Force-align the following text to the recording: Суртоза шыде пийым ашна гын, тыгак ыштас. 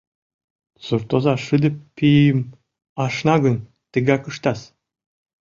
Суртоза 0.85 1.33
шыде 1.45 1.69
пийым 1.95 2.39
ашна 3.03 3.35
гын, 3.43 3.55
тыгак 3.91 4.23
ыштас. 4.29 4.59